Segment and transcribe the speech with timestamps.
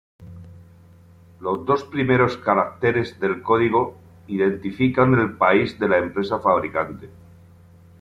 [1.41, 7.07] Los dos primeros caracteres del código identifican el país de la empresa fabricante.